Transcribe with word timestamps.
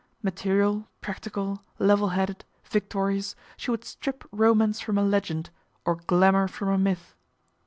Material, 0.23 0.89
practical, 0.99 1.61
level 1.77 2.09
headed, 2.09 2.43
victorious, 2.65 3.35
she 3.55 3.69
would 3.69 3.85
strip 3.85 4.23
romance 4.31 4.79
from 4.79 4.97
a 4.97 5.03
legend, 5.03 5.51
or 5.85 5.93
glamour 5.93 6.47
from 6.47 6.69
a 6.69 6.77
myth. 6.79 7.13